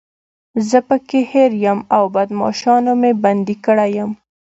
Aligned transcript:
زه 0.69 0.79
پکې 0.87 1.19
هیرو 1.31 1.57
یم 1.65 1.79
او 1.95 2.03
بدماشانو 2.15 2.91
مې 3.01 3.11
بندي 3.23 3.55
کړی 3.65 3.89
یم. 3.97 4.11